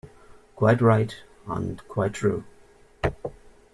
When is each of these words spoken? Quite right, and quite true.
Quite 0.55 0.81
right, 0.81 1.15
and 1.45 1.79
quite 1.87 2.13
true. 2.13 2.43